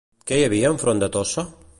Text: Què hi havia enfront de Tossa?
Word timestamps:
Què 0.29 0.39
hi 0.39 0.45
havia 0.45 0.71
enfront 0.77 1.03
de 1.05 1.11
Tossa? 1.17 1.45